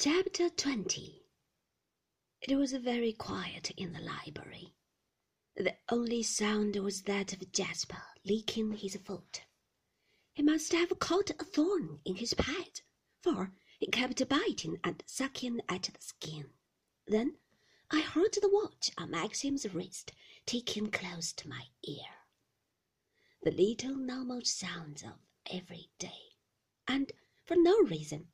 Chapter 0.00 0.48
20 0.48 1.24
It 2.42 2.54
was 2.54 2.72
very 2.72 3.12
quiet 3.12 3.72
in 3.72 3.94
the 3.94 4.00
library. 4.00 4.76
The 5.56 5.74
only 5.88 6.22
sound 6.22 6.76
was 6.76 7.02
that 7.02 7.32
of 7.32 7.50
Jasper 7.50 8.04
licking 8.24 8.74
his 8.74 8.94
foot. 8.94 9.42
He 10.34 10.44
must 10.44 10.70
have 10.70 11.00
caught 11.00 11.30
a 11.30 11.44
thorn 11.44 11.98
in 12.04 12.14
his 12.14 12.32
pad, 12.34 12.82
for 13.22 13.52
he 13.80 13.88
kept 13.88 14.28
biting 14.28 14.78
and 14.84 15.02
sucking 15.04 15.62
at 15.68 15.90
the 15.92 16.00
skin. 16.00 16.50
Then 17.08 17.38
I 17.90 17.98
heard 18.00 18.34
the 18.34 18.48
watch 18.48 18.92
on 18.96 19.10
Maxim's 19.10 19.74
wrist 19.74 20.12
ticking 20.46 20.92
close 20.92 21.32
to 21.32 21.48
my 21.48 21.64
ear. 21.82 22.06
The 23.42 23.50
little 23.50 23.96
normal 23.96 24.42
sounds 24.44 25.02
of 25.02 25.18
every 25.50 25.90
day. 25.98 26.36
And 26.86 27.10
for 27.44 27.56
no 27.56 27.76
reason 27.80 28.28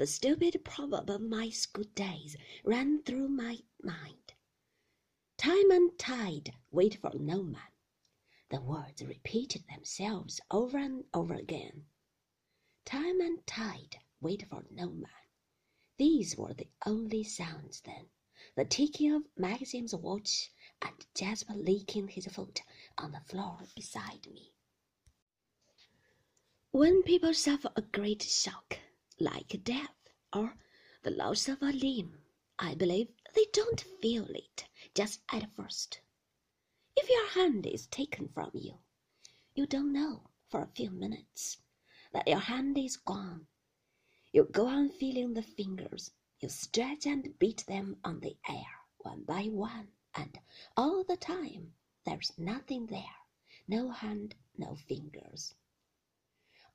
the 0.00 0.06
stupid 0.06 0.58
proverb 0.64 1.10
of 1.10 1.20
my 1.20 1.50
school 1.50 1.84
days 1.94 2.34
ran 2.64 3.02
through 3.02 3.28
my 3.28 3.58
mind. 3.82 4.32
Time 5.36 5.70
and 5.70 5.98
tide 5.98 6.54
wait 6.70 6.98
for 7.02 7.10
no 7.18 7.42
man. 7.42 7.70
The 8.48 8.62
words 8.62 9.02
repeated 9.04 9.64
themselves 9.68 10.40
over 10.50 10.78
and 10.78 11.04
over 11.12 11.34
again. 11.34 11.84
Time 12.86 13.20
and 13.20 13.46
tide 13.46 13.98
wait 14.22 14.48
for 14.48 14.64
no 14.70 14.88
man. 14.88 15.26
These 15.98 16.34
were 16.34 16.54
the 16.54 16.68
only 16.86 17.22
sounds 17.22 17.82
then. 17.82 18.06
The 18.56 18.64
ticking 18.64 19.12
of 19.12 19.24
Maxim's 19.36 19.94
watch 19.94 20.50
and 20.80 20.94
Jasper 21.14 21.52
licking 21.52 22.08
his 22.08 22.24
foot 22.24 22.62
on 22.96 23.12
the 23.12 23.20
floor 23.20 23.58
beside 23.76 24.26
me. 24.32 24.54
When 26.70 27.02
people 27.02 27.34
suffer 27.34 27.70
a 27.76 27.82
great 27.82 28.22
shock, 28.22 28.78
like 29.20 29.62
death 29.64 29.94
or 30.32 30.56
the 31.02 31.10
loss 31.10 31.48
of 31.48 31.62
a 31.62 31.72
limb. 31.72 32.18
I 32.58 32.74
believe 32.74 33.08
they 33.34 33.46
don't 33.52 33.80
feel 34.02 34.24
it 34.24 34.64
just 34.94 35.20
at 35.32 35.54
first. 35.54 36.00
If 36.96 37.08
your 37.08 37.28
hand 37.28 37.66
is 37.66 37.86
taken 37.86 38.28
from 38.28 38.50
you, 38.54 38.78
you 39.54 39.66
don't 39.66 39.92
know 39.92 40.30
for 40.48 40.62
a 40.62 40.74
few 40.74 40.90
minutes 40.90 41.58
that 42.12 42.26
your 42.28 42.40
hand 42.40 42.76
is 42.78 42.96
gone. 42.96 43.46
You 44.32 44.44
go 44.44 44.66
on 44.66 44.90
feeling 44.90 45.34
the 45.34 45.42
fingers. 45.42 46.10
You 46.40 46.48
stretch 46.48 47.06
and 47.06 47.38
beat 47.38 47.64
them 47.66 47.96
on 48.04 48.20
the 48.20 48.36
air 48.48 48.80
one 48.98 49.24
by 49.24 49.44
one, 49.44 49.88
and 50.14 50.38
all 50.76 51.04
the 51.04 51.16
time 51.16 51.74
there's 52.04 52.32
nothing 52.38 52.86
there 52.86 53.16
no 53.70 53.90
hand, 53.90 54.34
no 54.58 54.74
fingers. 54.74 55.54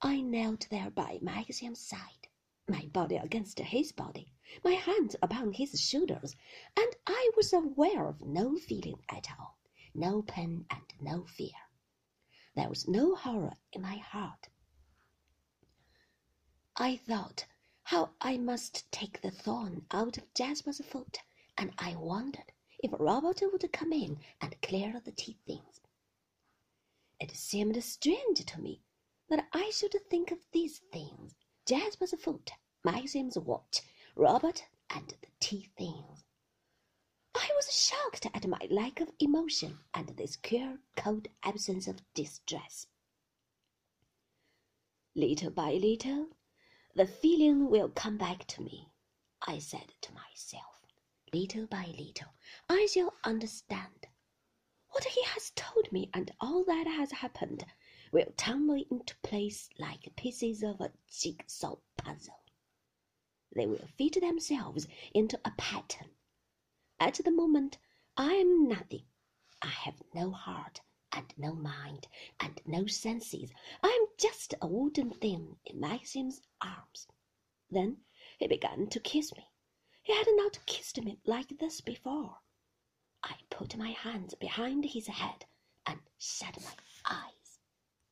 I 0.01 0.21
knelt 0.21 0.67
there 0.69 0.89
by 0.89 1.19
Maxim's 1.21 1.79
side, 1.79 2.24
my 2.67 2.85
body 2.87 3.15
against 3.17 3.59
his 3.59 3.91
body, 3.91 4.33
my 4.63 4.71
hands 4.71 5.15
upon 5.21 5.53
his 5.53 5.79
shoulders, 5.79 6.35
and 6.75 6.95
I 7.05 7.29
was 7.35 7.53
aware 7.53 8.07
of 8.07 8.21
no 8.21 8.57
feeling 8.57 9.03
at 9.09 9.27
all, 9.37 9.57
no 9.93 10.23
pain 10.23 10.65
and 10.69 10.93
no 10.99 11.25
fear. 11.25 11.53
There 12.55 12.69
was 12.69 12.87
no 12.87 13.15
horror 13.15 13.53
in 13.71 13.81
my 13.81 13.97
heart. 13.97 14.49
I 16.75 16.97
thought 16.97 17.45
how 17.83 18.11
I 18.19 18.37
must 18.37 18.91
take 18.91 19.21
the 19.21 19.29
thorn 19.31 19.85
out 19.91 20.17
of 20.17 20.33
Jasper's 20.33 20.83
foot, 20.83 21.19
and 21.57 21.71
I 21.77 21.95
wondered 21.95 22.51
if 22.79 22.91
Robert 22.99 23.41
would 23.41 23.71
come 23.71 23.93
in 23.93 24.19
and 24.41 24.59
clear 24.61 24.99
the 24.99 25.11
tea 25.11 25.37
things. 25.45 25.81
It 27.19 27.31
seemed 27.31 27.81
strange 27.83 28.43
to 28.43 28.59
me 28.59 28.81
that 29.29 29.47
I 29.53 29.69
should 29.69 29.95
think 30.09 30.31
of 30.31 30.39
these 30.51 30.79
things 30.91 31.35
Jasper's 31.65 32.13
foot, 32.19 32.51
Maxim's 32.83 33.39
watch, 33.39 33.81
Robert, 34.15 34.65
and 34.91 35.07
the 35.09 35.27
tea 35.39 35.71
things. 35.75 36.23
I 37.33 37.49
was 37.55 37.75
shocked 37.75 38.27
at 38.35 38.47
my 38.47 38.67
lack 38.69 39.01
of 39.01 39.11
emotion 39.19 39.79
and 39.93 40.09
this 40.09 40.35
queer, 40.35 40.79
cold 40.95 41.27
absence 41.41 41.87
of 41.87 42.01
distress. 42.13 42.85
Little 45.15 45.49
by 45.49 45.71
little, 45.71 46.27
the 46.93 47.07
feeling 47.07 47.69
will 47.69 47.89
come 47.89 48.17
back 48.17 48.45
to 48.47 48.61
me, 48.61 48.91
I 49.47 49.57
said 49.57 49.91
to 50.01 50.13
myself. 50.13 50.85
Little 51.33 51.65
by 51.65 51.85
little, 51.97 52.33
I 52.69 52.85
shall 52.91 53.13
understand. 53.23 54.07
What 54.89 55.05
he 55.05 55.23
has 55.23 55.51
told 55.55 55.91
me 55.91 56.11
and 56.13 56.31
all 56.39 56.63
that 56.65 56.85
has 56.85 57.11
happened 57.11 57.65
will 58.15 58.31
tumble 58.37 58.81
into 58.89 59.13
place 59.23 59.67
like 59.77 60.15
pieces 60.15 60.63
of 60.63 60.79
a 60.79 60.89
jigsaw 61.11 61.75
puzzle. 61.97 62.39
They 63.53 63.67
will 63.67 63.89
fit 63.97 64.21
themselves 64.21 64.87
into 65.13 65.37
a 65.43 65.51
pattern. 65.57 66.11
At 66.97 67.15
the 67.15 67.31
moment, 67.31 67.77
I 68.15 68.35
am 68.35 68.69
nothing. 68.69 69.03
I 69.61 69.67
have 69.67 70.01
no 70.13 70.31
heart 70.31 70.79
and 71.11 71.25
no 71.35 71.53
mind 71.55 72.07
and 72.39 72.61
no 72.65 72.87
senses. 72.87 73.51
I 73.83 73.89
am 73.89 74.07
just 74.17 74.53
a 74.61 74.67
wooden 74.67 75.11
thing 75.11 75.57
in 75.65 75.81
Maxim's 75.81 76.41
arms. 76.61 77.09
Then 77.69 77.97
he 78.39 78.47
began 78.47 78.87
to 78.91 78.99
kiss 79.01 79.35
me. 79.35 79.49
He 80.03 80.15
had 80.15 80.27
not 80.37 80.65
kissed 80.65 81.03
me 81.03 81.19
like 81.25 81.57
this 81.59 81.81
before. 81.81 82.37
I 83.21 83.35
put 83.49 83.75
my 83.75 83.91
hands 83.91 84.35
behind 84.35 84.85
his 84.85 85.07
head 85.07 85.43
and 85.85 85.99
shut 86.17 86.55
my 86.63 86.75
eyes. 87.13 87.44